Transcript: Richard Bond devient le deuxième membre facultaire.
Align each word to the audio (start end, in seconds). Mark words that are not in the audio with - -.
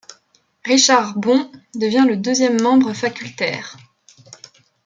Richard 0.65 1.13
Bond 1.19 1.51
devient 1.75 2.05
le 2.07 2.15
deuxième 2.17 2.59
membre 2.59 2.91
facultaire. 2.91 3.77